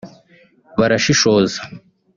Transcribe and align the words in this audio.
barashishoza 0.79 1.61